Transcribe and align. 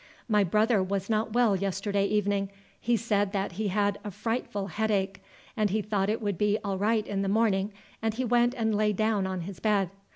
My 0.27 0.43
brother 0.43 0.81
was 0.81 1.11
not 1.11 1.33
well 1.33 1.55
yesterday 1.55 2.07
evening. 2.07 2.49
He 2.79 2.97
said 2.97 3.33
that 3.33 3.51
he 3.51 3.67
had 3.67 3.99
a 4.03 4.09
frightful 4.09 4.65
headache, 4.65 5.21
but 5.55 5.69
he 5.69 5.83
thought 5.83 6.09
it 6.09 6.23
would 6.23 6.39
be 6.39 6.57
all 6.63 6.79
right 6.79 7.05
in 7.05 7.21
the 7.21 7.29
morning, 7.29 7.71
and 8.01 8.11
he 8.15 8.25
went 8.25 8.55
and 8.55 8.73
lay 8.73 8.93
down 8.93 9.27
on 9.27 9.41
his 9.41 9.59
bed. 9.59 9.91